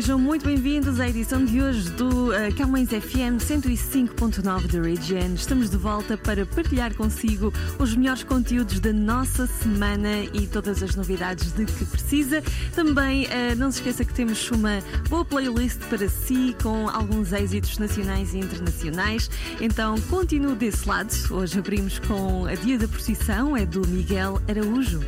sejam 0.00 0.16
muito 0.16 0.44
bem-vindos 0.44 1.00
à 1.00 1.08
edição 1.08 1.44
de 1.44 1.60
hoje 1.60 1.90
do 1.90 2.28
uh, 2.28 2.54
Camões 2.56 2.88
FM 2.88 3.42
105.9 3.42 4.68
da 4.68 4.80
Region. 4.80 5.34
Estamos 5.34 5.70
de 5.70 5.76
volta 5.76 6.16
para 6.16 6.46
partilhar 6.46 6.94
consigo 6.94 7.52
os 7.80 7.96
melhores 7.96 8.22
conteúdos 8.22 8.78
da 8.78 8.92
nossa 8.92 9.48
semana 9.48 10.22
e 10.32 10.46
todas 10.46 10.84
as 10.84 10.94
novidades 10.94 11.50
de 11.52 11.64
que 11.64 11.84
precisa. 11.84 12.40
Também 12.76 13.24
uh, 13.24 13.56
não 13.56 13.72
se 13.72 13.78
esqueça 13.78 14.04
que 14.04 14.14
temos 14.14 14.48
uma 14.52 14.78
boa 15.08 15.24
playlist 15.24 15.80
para 15.90 16.08
si 16.08 16.54
com 16.62 16.88
alguns 16.88 17.32
êxitos 17.32 17.76
nacionais 17.78 18.34
e 18.34 18.38
internacionais. 18.38 19.28
Então 19.60 20.00
continue 20.02 20.54
desse 20.54 20.88
lado. 20.88 21.12
Hoje 21.28 21.58
abrimos 21.58 21.98
com 21.98 22.46
a 22.46 22.54
Dia 22.54 22.78
da 22.78 22.86
Procissão, 22.86 23.56
é 23.56 23.66
do 23.66 23.84
Miguel 23.88 24.40
Araújo. 24.48 25.00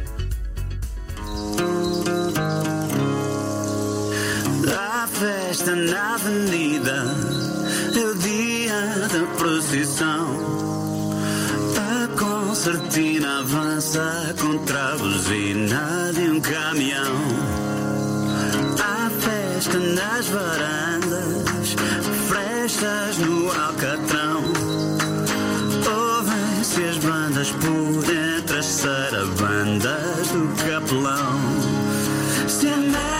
Festa 5.60 5.76
na 5.76 6.14
avenida 6.14 7.04
é 7.94 8.04
o 8.04 8.14
dia 8.14 9.08
da 9.12 9.26
procissão. 9.36 10.26
A 11.76 12.08
concertina 12.18 13.40
avança 13.40 14.34
contra 14.40 14.92
a 14.92 14.96
buzina 14.96 16.10
de 16.14 16.30
um 16.30 16.40
caminhão. 16.40 17.14
Há 18.82 19.10
festa 19.20 19.78
nas 19.78 20.26
varandas, 20.28 21.76
frestas 22.26 23.18
no 23.18 23.50
alcatrão. 23.50 24.42
Ouvem-se 25.92 26.84
as 26.84 26.96
bandas 26.98 27.50
por 27.50 28.04
entre 28.10 28.58
as 28.58 28.66
sarabandas 28.66 30.28
do 30.28 30.64
capelão. 30.64 31.38
Se 32.48 32.66
a 32.68 33.19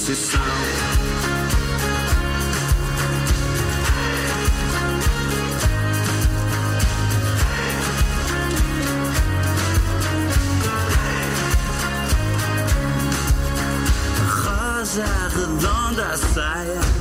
procissão. 0.00 0.40
rosa 14.42 15.04
redonda 15.34 16.16
saia 16.16 16.99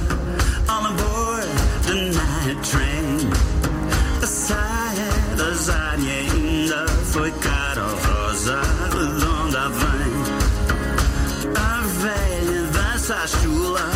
chula 13.29 13.89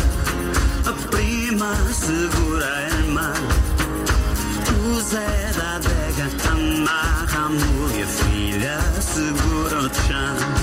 A 0.86 0.92
prima 1.10 1.74
segura 1.92 2.66
a 2.66 2.82
irmã 2.82 3.32
O 4.86 5.00
Zé 5.00 5.52
da 5.56 5.76
adega 5.76 6.30
amarra 6.50 7.46
a 7.46 7.48
mulher 7.48 8.06
filha 8.06 8.78
segura 9.00 9.78
o 9.80 9.94
chão 10.06 10.53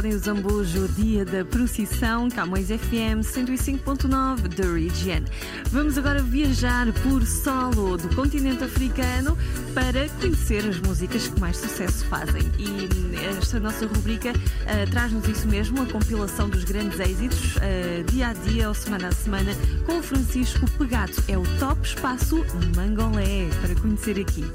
António 0.00 0.18
Zambujo, 0.18 0.88
dia 0.96 1.26
da 1.26 1.44
procissão, 1.44 2.30
Camões 2.30 2.68
FM 2.68 3.20
105.9 3.20 4.48
da 4.48 4.72
Region. 4.72 5.22
Vamos 5.70 5.98
agora 5.98 6.22
viajar 6.22 6.90
por 7.02 7.22
solo 7.26 7.98
do 7.98 8.08
continente 8.16 8.64
africano 8.64 9.36
para 9.74 10.08
conhecer 10.18 10.66
as 10.66 10.80
músicas 10.80 11.28
que 11.28 11.38
mais 11.38 11.58
sucesso 11.58 12.02
fazem. 12.06 12.40
E 12.58 12.88
esta 13.26 13.60
nossa 13.60 13.86
rubrica 13.86 14.30
uh, 14.30 14.90
traz-nos 14.90 15.28
isso 15.28 15.46
mesmo, 15.46 15.82
a 15.82 15.86
compilação 15.86 16.48
dos 16.48 16.64
grandes 16.64 16.98
êxitos, 16.98 17.56
uh, 17.56 18.10
dia 18.10 18.28
a 18.28 18.32
dia 18.32 18.68
ou 18.68 18.74
semana 18.74 19.08
a 19.08 19.12
semana, 19.12 19.52
com 19.84 19.98
o 19.98 20.02
Francisco 20.02 20.64
Pegato. 20.78 21.22
É 21.28 21.36
o 21.36 21.42
Top 21.58 21.86
Espaço 21.86 22.42
Mangolé, 22.74 23.50
para 23.60 23.74
conhecer 23.74 24.18
aqui. 24.18 24.46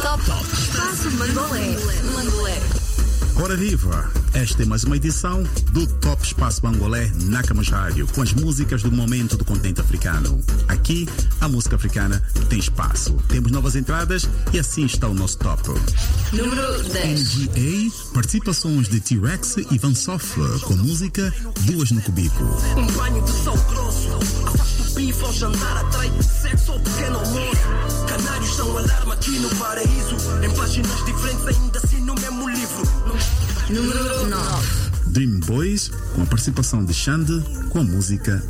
Top 0.00 0.22
Espaço 0.22 1.10
Mangolé. 1.10 1.76
Mangolé. 2.14 3.05
Ora 3.38 3.54
viva! 3.54 4.10
Esta 4.32 4.62
é 4.62 4.66
mais 4.66 4.84
uma 4.84 4.96
edição 4.96 5.42
do 5.72 5.86
Top 5.86 6.22
Espaço 6.22 6.64
Mangolé 6.64 7.10
na 7.24 7.42
Camas 7.42 7.68
Rádio, 7.68 8.06
com 8.08 8.22
as 8.22 8.32
músicas 8.32 8.82
do 8.82 8.90
momento 8.90 9.36
do 9.36 9.44
continente 9.44 9.80
africano. 9.80 10.42
Aqui, 10.68 11.06
a 11.40 11.48
música 11.48 11.76
africana 11.76 12.22
tem 12.48 12.58
espaço. 12.58 13.14
Temos 13.28 13.52
novas 13.52 13.76
entradas 13.76 14.28
e 14.52 14.58
assim 14.58 14.86
está 14.86 15.06
o 15.08 15.14
nosso 15.14 15.38
top. 15.38 15.68
Número 16.32 16.82
10. 16.82 17.36
NGA, 17.36 17.92
participações 18.14 18.88
de 18.88 19.00
T-Rex 19.00 19.56
e 19.70 19.78
Van 19.78 19.94
Software, 19.94 20.58
com 20.60 20.74
música 20.74 21.32
Duas 21.62 21.90
no 21.90 22.00
Cubico. 22.00 22.44
Um 22.76 22.86
banho 22.86 23.22
de 23.22 23.30
sal 23.30 23.56
grosso 23.68 24.08
Afasto 24.46 24.82
o 24.82 24.94
bife 24.94 25.24
ao 25.24 25.32
jantar 25.32 25.76
Atrai 25.78 26.10
sexo 26.22 26.72
ao 26.72 26.80
pequeno 26.80 27.18
almoço 27.18 28.06
Canários 28.08 28.54
são 28.54 28.78
alarme 28.78 29.12
aqui 29.12 29.38
no 29.38 29.48
paraíso 29.56 30.16
Em 30.42 30.50
páginas 30.54 31.04
diferentes 31.04 31.46
ainda 31.46 31.78
assim 31.78 32.00
no 32.00 32.14
mesmo 32.14 32.35
Número 33.68 34.28
9. 34.28 34.66
Dream 35.06 35.40
Boys, 35.40 35.90
com 36.14 36.22
a 36.22 36.26
participação 36.26 36.84
de 36.84 36.94
Xande, 36.94 37.42
com 37.70 37.80
a 37.80 37.82
música 37.82 38.40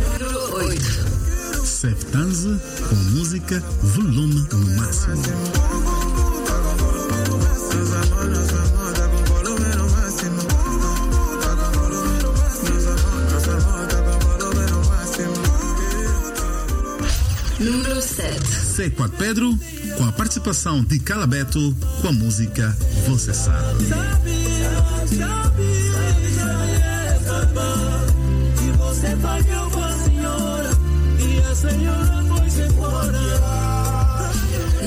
Número 0.00 0.54
8. 0.56 1.66
Septanze, 1.66 2.58
com 2.88 2.94
a 2.94 2.98
música 3.10 3.60
Volume 3.82 4.48
no 4.52 4.76
Máximo. 4.76 5.91
C4 18.72 19.10
Pedro, 19.18 19.58
com 19.98 20.04
a 20.06 20.12
participação 20.12 20.82
de 20.82 20.98
Calabeto, 20.98 21.76
com 22.00 22.08
a 22.08 22.12
música 22.12 22.74
Você 23.06 23.34
Sabe. 23.34 23.84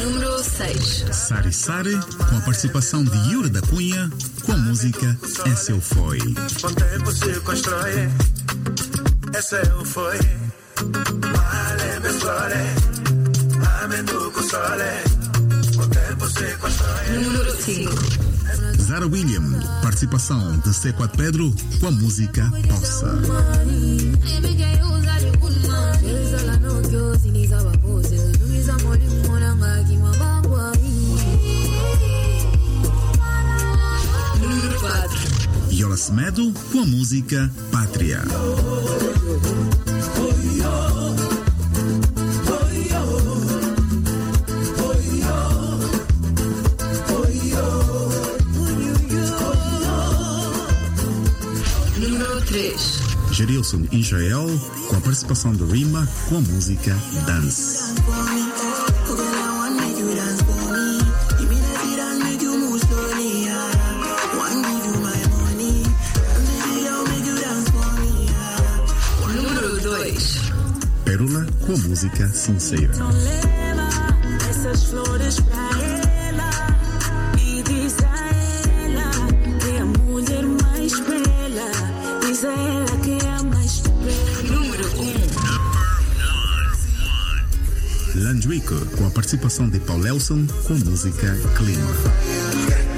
Número 0.04 0.44
6. 0.44 1.06
Sari 1.12 1.54
Sari, 1.54 2.00
com 2.30 2.38
a 2.38 2.42
participação 2.42 3.04
de 3.04 3.18
Yuri 3.32 3.50
da 3.50 3.62
Cunha, 3.62 4.10
com 4.44 4.52
a 4.52 4.58
música 4.58 5.16
Esse 5.46 5.72
Eu 5.72 5.80
Foi. 5.80 6.18
Com 6.20 6.74
tempo 6.74 7.12
se 7.12 7.40
constrói. 7.42 8.10
Esse 9.38 9.56
eu 9.56 9.84
foi. 9.84 10.18
Male 11.22 12.00
me 12.00 12.20
sole. 12.20 12.94
Constrói. 16.59 17.24
Número 17.24 17.56
5. 17.56 17.92
Zara 18.81 19.07
William, 19.07 19.42
participação 19.81 20.59
de 20.59 20.69
C4 20.69 21.15
Pedro, 21.15 21.56
com 21.80 21.88
a 21.88 21.92
música 21.92 22.51
Poça. 22.68 23.06
Número 34.41 34.80
4. 34.80 35.19
Yola 35.71 35.95
Semedo, 35.95 36.53
com 36.74 36.80
a 36.81 36.86
música 36.86 37.50
Pátria. 37.71 38.21
3. 53.45 53.56
Gerilson 53.56 53.86
Israel, 53.92 54.47
com 54.89 54.95
a 54.95 55.01
participação 55.01 55.53
de 55.53 55.63
Rima, 55.65 56.07
com 56.27 56.38
a 56.38 56.42
música 56.42 56.95
Dance. 57.27 57.94
Número 69.36 69.81
2. 69.81 70.41
Pérola, 71.03 71.45
com 71.65 71.74
a 71.74 71.77
música 71.77 72.27
Sincera. 72.30 72.94
leva 72.98 73.89
essas 74.50 74.86
flores 74.86 75.39
pra 75.41 75.55
Landrico, 88.15 88.73
com 88.98 89.05
a 89.05 89.10
participação 89.10 89.69
de 89.69 89.79
Paul 89.79 90.05
Elson, 90.07 90.48
com 90.63 90.74
música 90.74 91.36
Clima. 91.57 92.95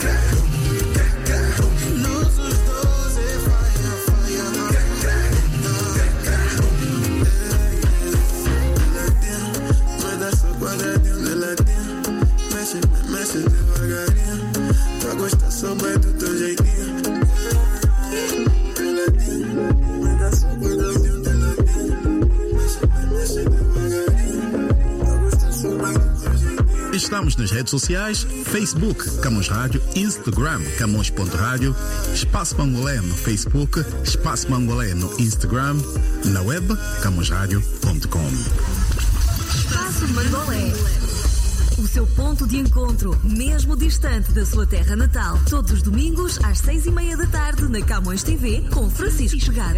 Nas 27.37 27.51
redes 27.51 27.71
sociais, 27.71 28.25
Facebook, 28.45 29.09
Camões 29.21 29.47
Rádio, 29.47 29.81
Instagram, 29.95 30.61
Camões.rádio, 30.77 31.75
Espaço 32.13 32.57
Mangolé 32.57 32.99
no 33.01 33.15
Facebook, 33.15 33.83
Espaço 34.03 34.49
Mangolé 34.49 34.93
no 34.93 35.19
Instagram, 35.19 35.75
na 36.25 36.41
web, 36.41 36.67
camõesradio.com. 37.01 38.29
Espaço 39.55 40.07
Mangolé. 40.09 40.73
O 41.77 41.87
seu 41.87 42.07
ponto 42.07 42.47
de 42.47 42.57
encontro, 42.57 43.15
mesmo 43.23 43.75
distante 43.77 44.31
da 44.31 44.45
sua 44.45 44.65
terra 44.65 44.95
natal. 44.95 45.39
Todos 45.47 45.71
os 45.71 45.81
domingos, 45.83 46.39
às 46.43 46.57
seis 46.57 46.87
e 46.87 46.91
meia 46.91 47.15
da 47.15 47.27
tarde, 47.27 47.67
na 47.67 47.81
Camões 47.81 48.23
TV, 48.23 48.63
com 48.71 48.89
Francisco 48.89 49.39
Chegado. 49.39 49.77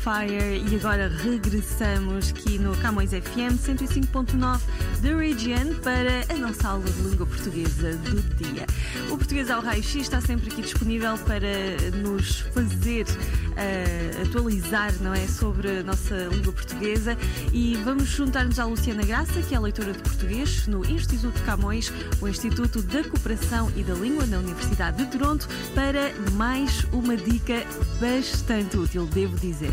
Fire 0.00 0.64
e 0.66 0.76
agora 0.76 1.08
regressamos 1.08 2.30
aqui 2.30 2.58
no 2.58 2.74
Camões 2.78 3.10
FM 3.10 3.60
105.9 3.60 4.60
da 5.02 5.14
Region 5.14 5.74
para 5.82 6.24
a 6.32 6.38
nossa 6.38 6.68
aula 6.68 6.84
de 6.84 7.02
língua 7.02 7.26
portuguesa 7.26 7.92
do 7.96 8.22
dia. 8.36 8.66
O 9.10 9.18
Português 9.18 9.50
ao 9.50 9.60
Raio 9.60 9.82
X 9.82 9.96
está 9.96 10.18
sempre 10.22 10.50
aqui 10.50 10.62
disponível 10.62 11.18
para 11.18 11.90
nos 11.98 12.40
fazer 12.40 13.04
uh, 13.04 14.09
atualizar 14.22 14.92
não 15.00 15.14
é, 15.14 15.26
sobre 15.26 15.78
a 15.78 15.82
nossa 15.82 16.14
língua 16.30 16.52
portuguesa 16.52 17.16
e 17.52 17.76
vamos 17.84 18.08
juntar-nos 18.08 18.58
à 18.58 18.64
Luciana 18.64 19.02
Graça, 19.02 19.40
que 19.42 19.54
é 19.54 19.60
leitora 19.60 19.92
de 19.92 19.98
português 19.98 20.66
no 20.66 20.84
Instituto 20.84 21.42
Camões, 21.42 21.92
o 22.20 22.28
Instituto 22.28 22.82
da 22.82 23.02
Cooperação 23.04 23.70
e 23.76 23.82
da 23.82 23.94
Língua 23.94 24.26
na 24.26 24.38
Universidade 24.38 25.04
de 25.04 25.10
Toronto, 25.10 25.48
para 25.74 26.12
mais 26.32 26.84
uma 26.92 27.16
dica 27.16 27.64
bastante 28.00 28.76
útil, 28.76 29.06
devo 29.06 29.36
dizer. 29.38 29.72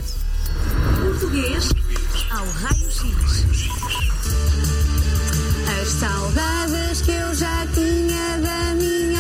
Português 1.02 1.70
ao 2.32 2.46
Raio 2.46 2.92
X. 2.92 3.48
As 5.82 5.88
saudades 5.90 7.02
que 7.02 7.12
eu 7.12 7.36
já 7.36 7.68
tinha 7.74 8.38
da 8.40 8.74
minha 8.76 9.17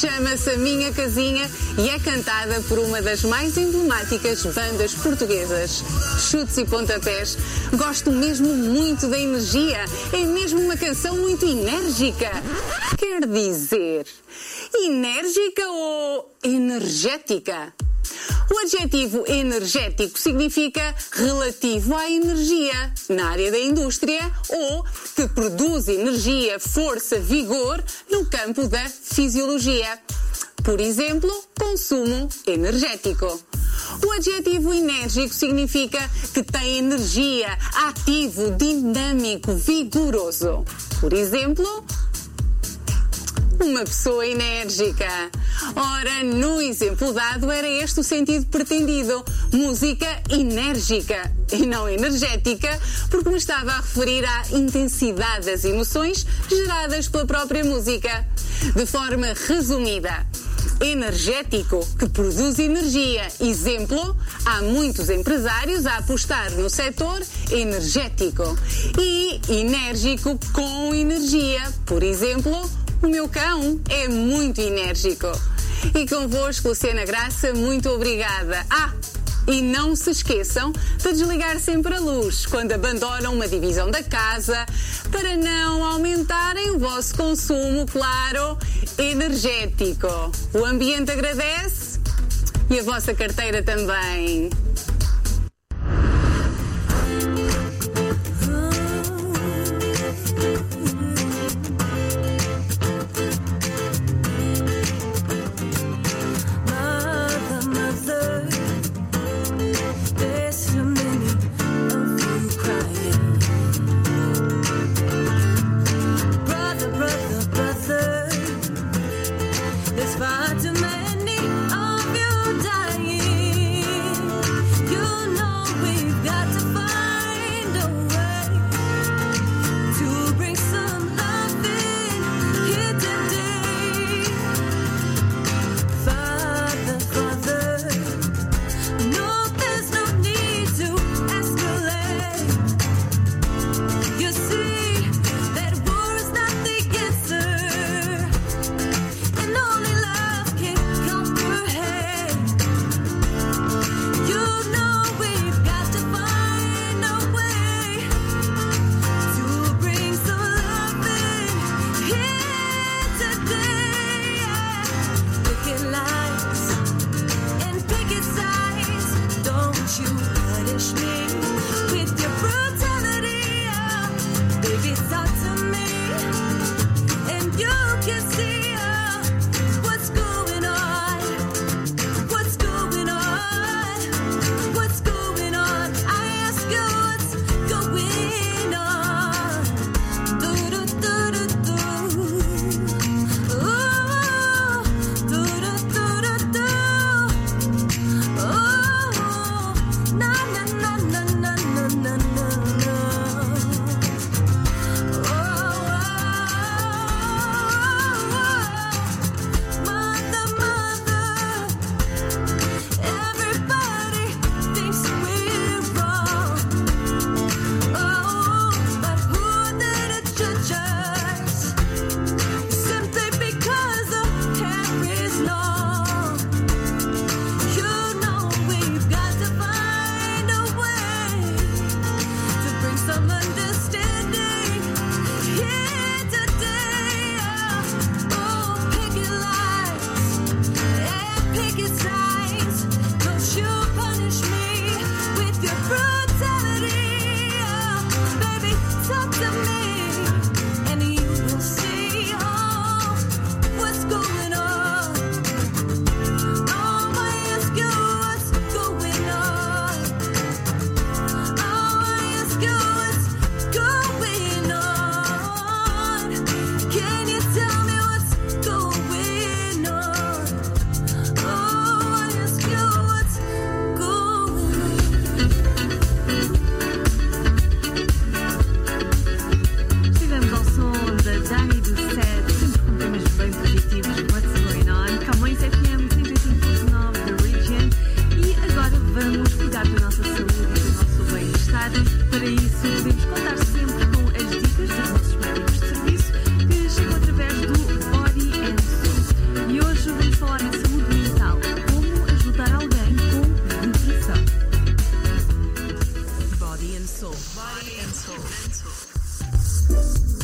Chama-se 0.00 0.50
A 0.50 0.58
Minha 0.58 0.92
Casinha 0.92 1.50
e 1.78 1.88
é 1.88 1.98
cantada 1.98 2.60
por 2.68 2.78
uma 2.78 3.00
das 3.00 3.22
mais 3.22 3.56
emblemáticas 3.56 4.44
bandas 4.44 4.92
portuguesas. 4.92 5.82
Chutes 6.20 6.58
e 6.58 6.66
pontapés. 6.66 7.38
Gosto 7.74 8.12
mesmo 8.12 8.46
muito 8.46 9.08
da 9.08 9.18
energia. 9.18 9.82
É 10.12 10.18
mesmo 10.18 10.60
uma 10.60 10.76
canção 10.76 11.16
muito 11.16 11.46
enérgica. 11.46 12.30
Quer 12.98 13.26
dizer, 13.26 14.06
enérgica 14.74 15.66
ou 15.66 16.36
energética? 16.44 17.72
O 18.48 18.58
adjetivo 18.58 19.24
energético 19.26 20.18
significa 20.18 20.94
relativo 21.12 21.96
à 21.96 22.08
energia 22.10 22.92
na 23.08 23.30
área 23.30 23.50
da 23.50 23.58
indústria 23.58 24.20
ou 24.48 24.84
que 25.14 25.26
produz 25.28 25.88
energia, 25.88 26.60
força, 26.60 27.18
vigor 27.18 27.82
no 28.10 28.24
campo 28.26 28.68
da 28.68 28.88
fisiologia. 28.88 29.98
Por 30.62 30.80
exemplo, 30.80 31.30
consumo 31.58 32.28
energético. 32.46 33.40
O 34.04 34.10
adjetivo 34.12 34.72
enérgico 34.72 35.32
significa 35.32 35.98
que 36.32 36.42
tem 36.42 36.78
energia, 36.78 37.56
ativo, 37.86 38.50
dinâmico, 38.52 39.54
vigoroso. 39.54 40.64
Por 41.00 41.12
exemplo, 41.12 41.84
uma 43.64 43.84
pessoa 43.84 44.26
enérgica. 44.26 45.08
Ora, 45.74 46.22
no 46.22 46.60
exemplo 46.60 47.12
dado, 47.12 47.50
era 47.50 47.68
este 47.68 48.00
o 48.00 48.04
sentido 48.04 48.46
pretendido: 48.46 49.24
música 49.52 50.06
enérgica 50.30 51.32
e 51.52 51.64
não 51.64 51.88
energética, 51.88 52.78
porque 53.10 53.28
me 53.28 53.38
estava 53.38 53.72
a 53.72 53.76
referir 53.76 54.24
à 54.24 54.42
intensidade 54.52 55.46
das 55.46 55.64
emoções 55.64 56.26
geradas 56.48 57.08
pela 57.08 57.26
própria 57.26 57.64
música. 57.64 58.26
De 58.74 58.86
forma 58.86 59.34
resumida, 59.46 60.26
energético, 60.80 61.86
que 61.98 62.08
produz 62.08 62.58
energia. 62.58 63.28
Exemplo, 63.40 64.16
há 64.44 64.62
muitos 64.62 65.10
empresários 65.10 65.86
a 65.86 65.98
apostar 65.98 66.50
no 66.52 66.68
setor 66.68 67.22
energético. 67.50 68.56
E 68.98 69.40
enérgico 69.48 70.38
com 70.52 70.94
energia. 70.94 71.62
Por 71.84 72.02
exemplo, 72.02 72.68
o 73.02 73.08
meu 73.08 73.28
cão 73.28 73.80
é 73.88 74.08
muito 74.08 74.60
enérgico. 74.60 75.26
E 75.94 76.06
convosco, 76.08 76.68
Luciana 76.68 77.04
Graça, 77.04 77.52
muito 77.52 77.88
obrigada. 77.90 78.64
Ah! 78.70 78.92
E 79.46 79.62
não 79.62 79.94
se 79.94 80.10
esqueçam 80.10 80.72
de 80.72 81.12
desligar 81.12 81.60
sempre 81.60 81.94
a 81.94 82.00
luz 82.00 82.46
quando 82.46 82.72
abandonam 82.72 83.32
uma 83.32 83.46
divisão 83.46 83.88
da 83.88 84.02
casa 84.02 84.66
para 85.12 85.36
não 85.36 85.84
aumentarem 85.84 86.72
o 86.72 86.78
vosso 86.80 87.14
consumo, 87.14 87.86
claro, 87.86 88.58
energético. 88.98 90.08
O 90.52 90.64
ambiente 90.64 91.12
agradece 91.12 92.00
e 92.68 92.80
a 92.80 92.82
vossa 92.82 93.14
carteira 93.14 93.62
também. 93.62 94.50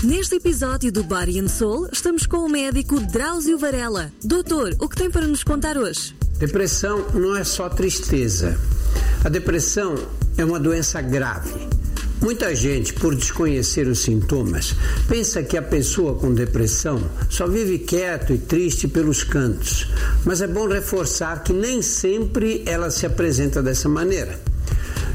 Neste 0.02 0.34
episódio 0.34 0.90
do 0.90 1.04
Body 1.04 1.38
and 1.38 1.46
Soul, 1.46 1.88
estamos 1.92 2.26
com 2.26 2.38
o 2.38 2.48
médico 2.48 2.98
Drauzio 2.98 3.56
Varela. 3.56 4.10
Doutor, 4.20 4.74
o 4.80 4.88
que 4.88 4.96
tem 4.96 5.08
para 5.08 5.28
nos 5.28 5.44
contar 5.44 5.78
hoje? 5.78 6.12
Depressão 6.40 7.06
não 7.14 7.36
é 7.36 7.44
só 7.44 7.68
tristeza. 7.68 8.58
A 9.22 9.28
depressão 9.28 9.94
é 10.36 10.44
uma 10.44 10.58
doença 10.58 11.00
grave. 11.00 11.68
Muita 12.20 12.52
gente, 12.52 12.92
por 12.94 13.14
desconhecer 13.14 13.86
os 13.86 14.00
sintomas, 14.00 14.74
pensa 15.08 15.40
que 15.40 15.56
a 15.56 15.62
pessoa 15.62 16.16
com 16.16 16.34
depressão 16.34 17.00
só 17.30 17.46
vive 17.46 17.78
quieto 17.78 18.32
e 18.32 18.38
triste 18.38 18.88
pelos 18.88 19.22
cantos. 19.22 19.88
Mas 20.24 20.42
é 20.42 20.48
bom 20.48 20.66
reforçar 20.66 21.44
que 21.44 21.52
nem 21.52 21.80
sempre 21.80 22.64
ela 22.66 22.90
se 22.90 23.06
apresenta 23.06 23.62
dessa 23.62 23.88
maneira. 23.88 24.40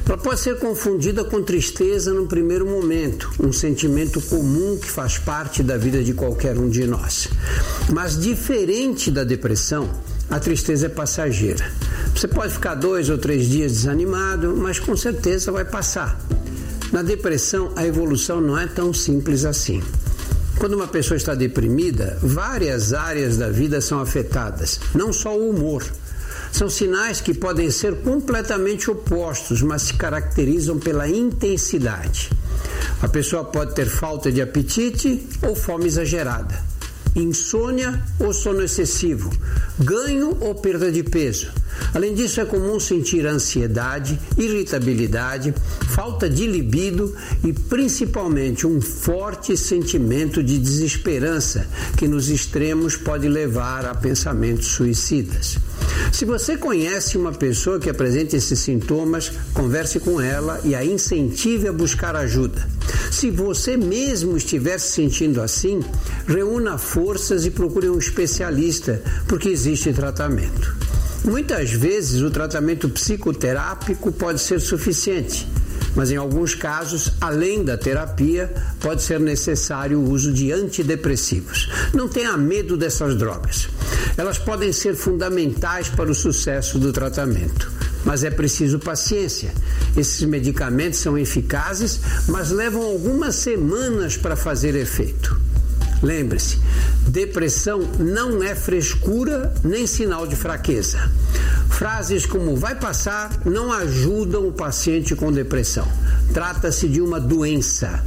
Ela 0.07 0.17
pode 0.17 0.39
ser 0.39 0.57
confundida 0.57 1.25
com 1.25 1.43
tristeza 1.43 2.13
no 2.13 2.27
primeiro 2.27 2.65
momento, 2.65 3.29
um 3.41 3.51
sentimento 3.51 4.21
comum 4.21 4.77
que 4.77 4.89
faz 4.89 5.17
parte 5.17 5.61
da 5.61 5.75
vida 5.75 6.01
de 6.01 6.13
qualquer 6.13 6.57
um 6.57 6.69
de 6.69 6.87
nós. 6.87 7.27
Mas 7.91 8.17
diferente 8.17 9.11
da 9.11 9.25
depressão, 9.25 9.89
a 10.29 10.39
tristeza 10.39 10.85
é 10.85 10.89
passageira. 10.89 11.69
Você 12.15 12.25
pode 12.25 12.53
ficar 12.53 12.75
dois 12.75 13.09
ou 13.09 13.17
três 13.17 13.47
dias 13.47 13.73
desanimado, 13.73 14.55
mas 14.55 14.79
com 14.79 14.95
certeza 14.95 15.51
vai 15.51 15.65
passar. 15.65 16.17
Na 16.89 17.01
depressão, 17.01 17.73
a 17.75 17.85
evolução 17.85 18.39
não 18.39 18.57
é 18.57 18.65
tão 18.65 18.93
simples 18.93 19.43
assim. 19.43 19.83
Quando 20.57 20.73
uma 20.73 20.87
pessoa 20.87 21.17
está 21.17 21.35
deprimida, 21.35 22.17
várias 22.23 22.93
áreas 22.93 23.35
da 23.35 23.49
vida 23.49 23.81
são 23.81 23.99
afetadas, 23.99 24.79
não 24.95 25.11
só 25.11 25.37
o 25.37 25.49
humor. 25.49 25.83
São 26.51 26.69
sinais 26.69 27.21
que 27.21 27.33
podem 27.33 27.69
ser 27.69 27.95
completamente 27.97 28.89
opostos, 28.89 29.61
mas 29.61 29.83
se 29.83 29.93
caracterizam 29.93 30.79
pela 30.79 31.07
intensidade. 31.07 32.29
A 33.01 33.07
pessoa 33.07 33.43
pode 33.43 33.75
ter 33.75 33.87
falta 33.87 34.31
de 34.31 34.41
apetite 34.41 35.27
ou 35.43 35.55
fome 35.55 35.85
exagerada, 35.85 36.59
insônia 37.15 38.03
ou 38.19 38.33
sono 38.33 38.63
excessivo, 38.63 39.31
ganho 39.79 40.37
ou 40.41 40.55
perda 40.55 40.91
de 40.91 41.03
peso. 41.03 41.51
Além 41.93 42.13
disso, 42.15 42.41
é 42.41 42.45
comum 42.45 42.79
sentir 42.79 43.25
ansiedade, 43.25 44.19
irritabilidade, 44.37 45.53
falta 45.89 46.29
de 46.29 46.47
libido 46.47 47.15
e 47.43 47.53
principalmente 47.53 48.65
um 48.65 48.81
forte 48.81 49.55
sentimento 49.55 50.43
de 50.43 50.57
desesperança 50.57 51.67
que 51.95 52.07
nos 52.07 52.29
extremos 52.29 52.95
pode 52.95 53.27
levar 53.27 53.85
a 53.85 53.93
pensamentos 53.93 54.67
suicidas. 54.67 55.57
Se 56.11 56.25
você 56.25 56.57
conhece 56.57 57.17
uma 57.17 57.31
pessoa 57.31 57.79
que 57.79 57.89
apresenta 57.89 58.35
esses 58.35 58.59
sintomas, 58.59 59.31
converse 59.53 59.99
com 59.99 60.19
ela 60.19 60.59
e 60.63 60.73
a 60.73 60.83
incentive 60.83 61.67
a 61.67 61.73
buscar 61.73 62.15
ajuda. 62.15 62.67
Se 63.11 63.29
você 63.29 63.77
mesmo 63.77 64.37
estiver 64.37 64.79
se 64.79 64.91
sentindo 64.91 65.41
assim, 65.41 65.81
reúna 66.27 66.77
forças 66.77 67.45
e 67.45 67.51
procure 67.51 67.89
um 67.89 67.97
especialista, 67.97 69.01
porque 69.27 69.49
existe 69.49 69.93
tratamento. 69.93 70.75
Muitas 71.23 71.71
vezes 71.71 72.21
o 72.21 72.31
tratamento 72.31 72.87
psicoterápico 72.89 74.11
pode 74.11 74.39
ser 74.39 74.59
suficiente, 74.61 75.47
mas 75.97 76.11
em 76.11 76.15
alguns 76.15 76.53
casos, 76.53 77.11
além 77.19 77.63
da 77.63 77.75
terapia, 77.75 78.53
pode 78.79 79.01
ser 79.01 79.19
necessário 79.19 79.97
o 79.97 80.11
uso 80.11 80.31
de 80.31 80.51
antidepressivos. 80.51 81.71
Não 81.91 82.07
tenha 82.07 82.37
medo 82.37 82.77
dessas 82.77 83.15
drogas. 83.15 83.67
Elas 84.15 84.37
podem 84.37 84.71
ser 84.71 84.95
fundamentais 84.95 85.89
para 85.89 86.11
o 86.11 86.13
sucesso 86.13 86.77
do 86.77 86.93
tratamento, 86.93 87.71
mas 88.05 88.23
é 88.23 88.29
preciso 88.29 88.77
paciência. 88.77 89.51
Esses 89.97 90.21
medicamentos 90.21 90.99
são 90.99 91.17
eficazes, 91.17 91.99
mas 92.27 92.51
levam 92.51 92.83
algumas 92.83 93.33
semanas 93.33 94.15
para 94.15 94.35
fazer 94.35 94.75
efeito. 94.75 95.46
Lembre-se, 96.01 96.59
depressão 97.07 97.79
não 97.97 98.43
é 98.43 98.53
frescura 98.53 99.53
nem 99.63 99.87
sinal 99.87 100.27
de 100.27 100.35
fraqueza. 100.35 101.09
Frases 101.69 102.25
como 102.25 102.55
vai 102.55 102.75
passar 102.75 103.41
não 103.45 103.71
ajudam 103.71 104.47
o 104.47 104.51
paciente 104.51 105.15
com 105.15 105.31
depressão. 105.31 105.87
Trata-se 106.33 106.87
de 106.87 107.01
uma 107.01 107.19
doença. 107.19 108.03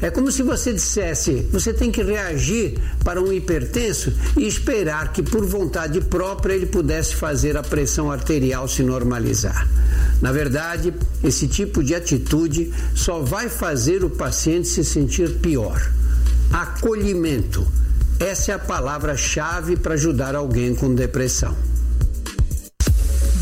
É 0.00 0.10
como 0.10 0.30
se 0.30 0.42
você 0.42 0.72
dissesse: 0.72 1.46
você 1.52 1.72
tem 1.72 1.90
que 1.90 2.02
reagir 2.02 2.78
para 3.04 3.20
um 3.20 3.32
hipertenso 3.32 4.12
e 4.36 4.46
esperar 4.46 5.12
que, 5.12 5.22
por 5.22 5.44
vontade 5.44 6.00
própria, 6.00 6.54
ele 6.54 6.66
pudesse 6.66 7.14
fazer 7.14 7.56
a 7.56 7.62
pressão 7.62 8.10
arterial 8.10 8.68
se 8.68 8.82
normalizar. 8.82 9.68
Na 10.20 10.30
verdade, 10.30 10.92
esse 11.22 11.48
tipo 11.48 11.82
de 11.82 11.94
atitude 11.94 12.72
só 12.94 13.20
vai 13.20 13.48
fazer 13.48 14.04
o 14.04 14.10
paciente 14.10 14.68
se 14.68 14.84
sentir 14.84 15.38
pior. 15.38 15.80
Acolhimento. 16.52 17.66
Essa 18.20 18.52
é 18.52 18.54
a 18.54 18.58
palavra-chave 18.58 19.74
para 19.74 19.94
ajudar 19.94 20.34
alguém 20.34 20.74
com 20.74 20.94
depressão. 20.94 21.56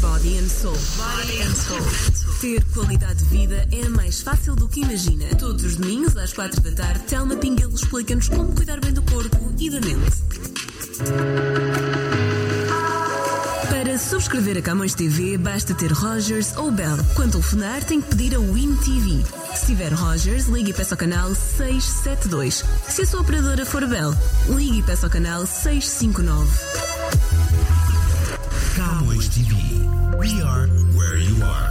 Body 0.01 0.39
and 0.39 0.49
Soul. 0.49 0.77
Body 0.97 1.43
and 1.43 1.55
Soul. 1.57 2.39
Ter 2.41 2.65
qualidade 2.73 3.17
de 3.17 3.25
vida 3.25 3.69
é 3.73 3.89
mais 3.89 4.21
fácil 4.21 4.55
do 4.55 4.69
que 4.69 4.83
imagina. 4.83 5.27
Todos 5.35 5.65
os 5.65 5.77
domingos, 5.77 6.17
às 6.17 6.33
quatro 6.33 6.61
da 6.61 6.71
tarde, 6.71 7.01
Telma 7.01 7.37
Pinguelo 7.37 7.75
explica-nos 7.75 8.29
como 8.29 8.53
cuidar 8.55 8.79
bem 8.81 8.93
do 8.93 9.03
corpo 9.03 9.53
e 9.59 9.71
da 9.71 9.81
mente. 9.81 10.23
Para 13.69 13.99
subscrever 13.99 14.59
a 14.59 14.63
Camões 14.63 14.95
TV, 14.95 15.37
basta 15.37 15.75
ter 15.75 15.93
Rogers 15.93 16.57
ou 16.57 16.71
Bell. 16.71 16.97
Quando 17.17 17.33
telefonar, 17.33 17.83
tem 17.83 18.01
que 18.01 18.09
pedir 18.11 18.37
a 18.37 18.39
Win 18.39 18.77
TV. 18.77 19.40
Se 19.71 19.77
tiver 19.77 19.93
Rogers, 19.93 20.47
ligue 20.47 20.73
e 20.73 20.75
peça 20.75 20.95
ao 20.95 20.99
canal 20.99 21.33
672. 21.33 22.65
Se 22.89 23.03
a 23.03 23.07
sua 23.07 23.21
operadora 23.21 23.65
for 23.65 23.87
Bell, 23.87 24.13
ligue 24.49 24.81
e 24.81 24.83
peça 24.83 25.07
ao 25.07 25.11
canal 25.13 25.47
659. 25.47 26.51
Camões 28.75 29.29
TV. 29.29 29.55
We 30.19 30.43
are 30.43 30.69
where 30.97 31.23
you 31.23 31.37
are. 31.45 31.71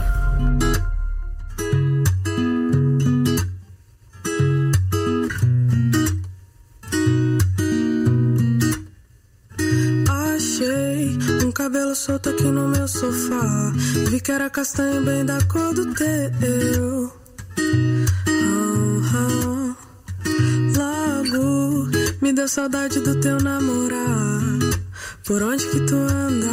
Achei 10.08 11.18
um 11.44 11.52
cabelo 11.52 11.94
solto 11.94 12.30
aqui 12.30 12.44
no 12.44 12.66
meu 12.68 12.88
sofá. 12.88 13.72
Vi 14.08 14.20
que 14.20 14.32
era 14.32 14.48
castanho 14.48 15.04
bem 15.04 15.22
da 15.22 15.38
cor 15.44 15.74
do 15.74 15.92
teu. 15.92 17.19
Saudade 22.50 22.98
do 22.98 23.14
teu 23.20 23.38
namorar. 23.38 24.42
Por 25.24 25.40
onde 25.40 25.64
que 25.68 25.80
tu 25.86 25.94
anda? 25.94 26.50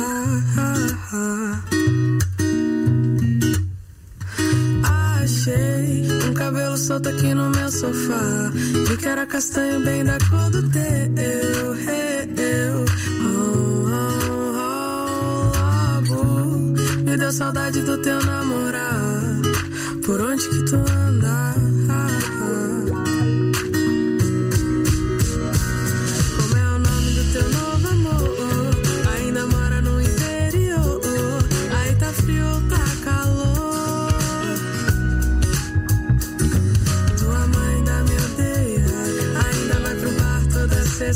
Achei 4.84 6.08
um 6.30 6.34
cabelo 6.36 6.78
solto 6.78 7.10
aqui 7.10 7.34
no 7.34 7.50
meu 7.50 7.72
sofá. 7.72 8.52
Vi 8.88 8.96
que 8.96 9.08
era 9.08 9.26
castanho 9.26 9.84
bem 9.84 10.04
da 10.04 10.20
cor 10.30 10.52
do 10.52 10.70
teu. 10.70 10.84
Eu, 12.38 12.86
oh, 13.24 13.90
oh, 13.90 14.56
oh, 14.60 15.52
logo 16.14 16.76
me 17.06 17.18
deu 17.18 17.32
saudade 17.32 17.82
do 17.82 17.98
teu 17.98 18.24
namorar. 18.24 19.42
Por 20.06 20.22
onde 20.22 20.48
que 20.48 20.64
tu 20.64 20.76
anda? 20.76 21.67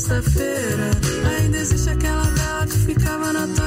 Toda 0.01 0.21
sexta-feira. 0.21 0.91
Ainda 1.37 1.57
existe 1.57 1.89
aquela 1.89 2.23
vela 2.23 2.65
que 2.65 2.77
ficava 2.77 3.33
na 3.33 3.47
tua 3.47 3.60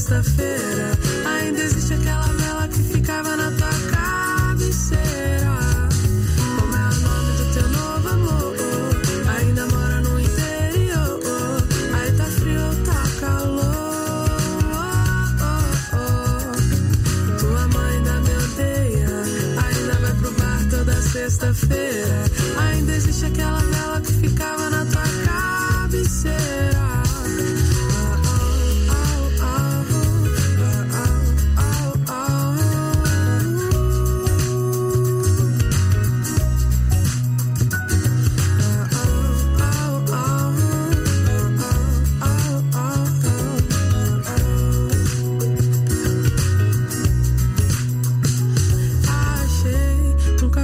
sexta-feira. 0.00 0.98
Ainda 1.26 1.60
existe 1.60 1.92
aquela 1.92 2.39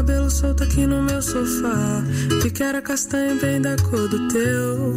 cabelo 0.06 0.30
solto 0.30 0.62
aqui 0.62 0.86
no 0.86 1.02
meu 1.02 1.20
sofá. 1.20 2.00
Vi 2.40 2.50
que 2.52 2.62
era 2.62 2.80
castanho 2.80 3.40
bem 3.40 3.60
da 3.60 3.74
cor 3.76 4.08
do 4.08 4.28
teu. 4.28 4.94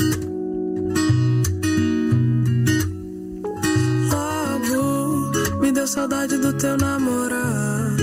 Logo 4.11 5.61
me 5.61 5.71
deu 5.71 5.87
saudade 5.87 6.37
do 6.37 6.53
teu 6.53 6.77
namorar. 6.77 7.97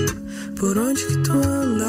Por 0.57 0.77
onde 0.77 1.07
que 1.07 1.19
tu 1.19 1.33
anda? 1.33 1.87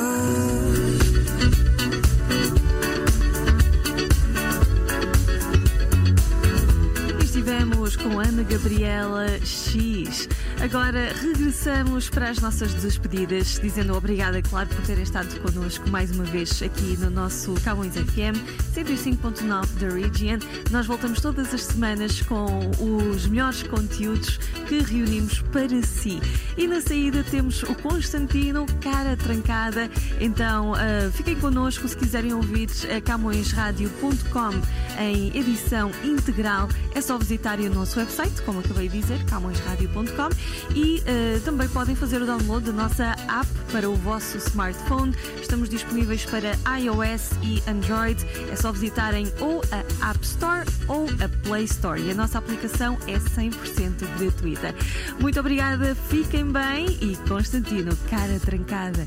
Estivemos 7.24 7.96
com 7.96 8.20
Ana 8.20 8.44
Gabriela 8.44 9.26
X. 9.44 10.30
Agora 10.60 11.14
regressamos 11.22 12.10
para 12.10 12.30
as 12.30 12.40
nossas 12.40 12.74
despedidas, 12.74 13.60
dizendo 13.62 13.96
obrigada, 13.96 14.42
claro, 14.42 14.68
por 14.68 14.84
terem 14.86 15.04
estado 15.04 15.40
connosco 15.40 15.88
mais 15.90 16.10
uma 16.12 16.24
vez 16.24 16.62
aqui 16.64 16.98
no 16.98 17.12
nosso 17.12 17.54
Camões 17.64 17.94
FM 17.94 18.36
105.9 18.74 19.68
da 19.76 19.90
Region. 19.90 20.40
Nós 20.72 20.88
voltamos 20.88 21.22
todas 21.22 21.54
as 21.54 21.62
semanas 21.62 22.22
com 22.24 22.72
os 22.82 23.28
melhores 23.28 23.62
conteúdos 23.64 24.38
que 24.68 24.80
reunimos 24.80 25.42
para 25.42 25.82
si. 25.84 26.20
E 26.58 26.68
na 26.68 26.82
saída 26.82 27.24
temos 27.24 27.62
o 27.62 27.76
Constantino, 27.76 28.66
cara 28.82 29.16
trancada. 29.16 29.90
Então 30.20 30.74
ah, 30.74 31.12
fiquem 31.14 31.36
connosco 31.36 31.88
se 31.88 31.96
quiserem 31.96 32.34
ouvir 32.34 32.68
a 32.96 33.00
camõesradio.com 33.00 34.50
em 35.00 35.38
edição 35.38 35.92
integral. 36.04 36.68
É 36.96 37.02
só 37.02 37.18
visitarem 37.18 37.68
o 37.68 37.74
nosso 37.74 38.00
website, 38.00 38.42
como 38.42 38.60
acabei 38.60 38.90
de 38.90 39.00
dizer, 39.00 39.24
camõesradio.com 39.26 40.47
e 40.76 41.02
eh, 41.06 41.40
também 41.44 41.68
podem 41.70 41.96
fazer 41.96 42.22
o 42.22 42.26
download 42.26 42.66
da 42.66 42.72
nossa 42.72 43.04
app 43.06 43.48
para 43.72 43.90
o 43.90 43.96
vosso 43.96 44.38
smartphone. 44.38 45.16
Estamos 45.42 45.70
disponíveis 45.70 46.26
para 46.26 46.52
iOS 46.78 47.32
e 47.42 47.64
Android. 47.70 48.26
É 48.52 48.56
só 48.56 48.72
visitarem 48.72 49.32
ou 49.40 49.62
a 49.72 50.10
App 50.10 50.24
Store 50.24 50.66
ou 50.88 51.08
a 51.24 51.30
Play 51.48 51.66
Store. 51.66 52.02
E 52.02 52.12
a 52.12 52.16
nossa 52.16 52.38
aplicação 52.38 52.98
é 53.08 53.18
100% 53.18 54.06
gratuita. 54.18 54.74
Muito 55.20 55.40
obrigada, 55.40 55.96
fiquem 56.10 56.52
bem 56.52 56.98
e 57.02 57.16
Constantino, 57.28 57.96
cara 58.10 58.40
trancada. 58.40 59.06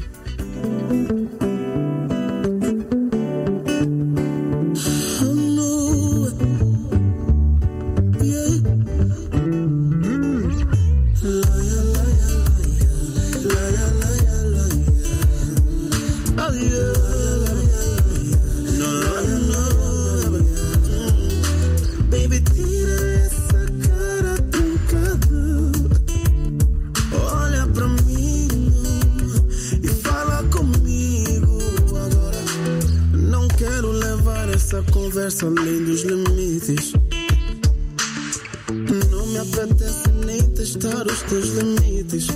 Não 39.40 39.46
me 39.46 39.54
apetece 39.54 40.08
nem 40.26 40.42
testar 40.50 41.06
os 41.06 41.22
teus 41.22 41.48
limites. 41.54 42.26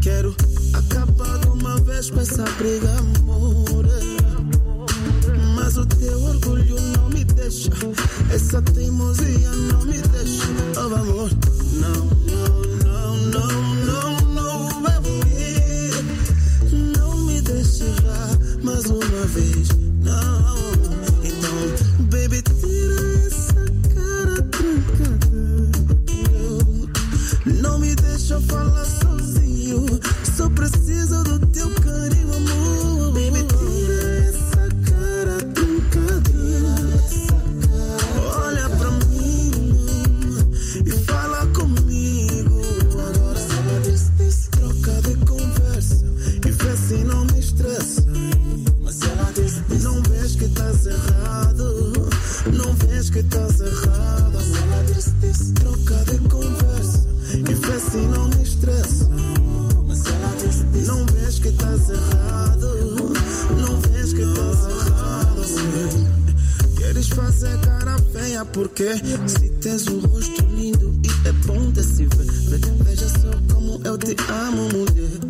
Quero 0.00 0.32
acabar 0.72 1.38
de 1.40 1.48
uma 1.48 1.76
vez 1.80 2.10
com 2.10 2.20
essa 2.20 2.44
briga, 2.56 2.88
amor. 2.96 3.86
Mas 5.56 5.76
o 5.78 5.84
teu 5.84 6.22
orgulho 6.22 6.80
não 6.96 7.08
me 7.08 7.24
deixa. 7.24 7.70
Essa 8.32 8.62
teimosia 8.62 9.50
não 9.50 9.84
me 9.84 9.98
deixa. 10.00 10.44
Oh, 10.76 10.94
amor, 10.94 11.30
porque 68.56 68.88
se 69.28 69.48
tens 69.60 69.86
um 69.86 70.00
rosto 70.00 70.42
lindo 70.56 70.90
e 71.04 71.28
é 71.28 71.32
bom 71.46 71.70
de 71.72 71.82
se 71.82 72.06
ver. 72.06 72.24
Ve- 72.24 72.84
Veja 72.84 73.06
só 73.10 73.30
como 73.54 73.78
eu 73.84 73.98
te 73.98 74.16
amo, 74.32 74.62
mulher. 74.72 75.20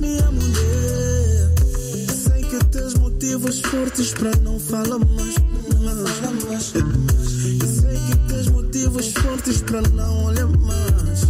Minha 0.00 0.28
mulher. 0.32 1.54
Sei 2.12 2.42
que 2.42 2.64
tens 2.72 2.94
motivos 2.94 3.60
fortes 3.60 4.12
para 4.14 4.34
não 4.42 4.58
falar 4.58 4.98
mais. 4.98 5.36
Não 5.80 6.06
falar 6.06 6.32
mais. 6.50 6.64
Sei 6.64 6.82
que 6.82 8.16
tens 8.28 8.48
motivos 8.48 9.12
fortes 9.12 9.62
para 9.62 9.82
não 9.90 10.24
olhar 10.24 10.48
mais. 10.48 11.20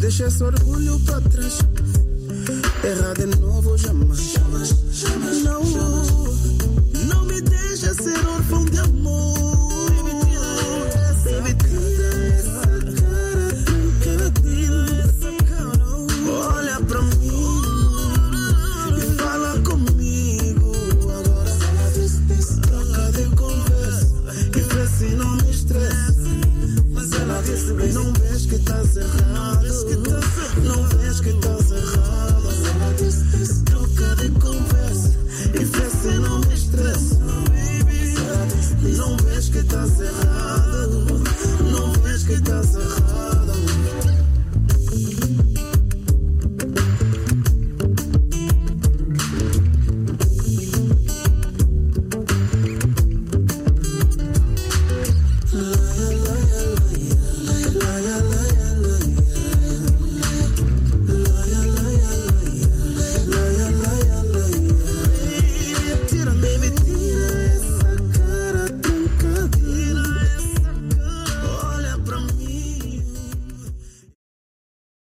Deixa 0.00 0.26
esse 0.28 0.44
orgulho 0.44 1.00
para 1.00 1.20
trás. 1.22 1.58
Errar 2.84 3.14
de 3.14 3.26
novo 3.40 3.65